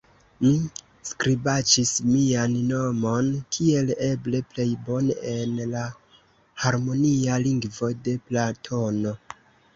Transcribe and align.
Mi 0.43 0.51
skribaĉis 1.09 1.91
mian 2.05 2.55
nomon 2.71 3.29
kiel 3.57 3.91
eble 4.07 4.41
plej 4.55 4.67
bone 4.89 5.19
en 5.35 5.55
la 5.75 5.85
harmonia 6.65 7.39
lingvo 7.47 7.93
de 8.09 8.19
Platono. 8.33 9.17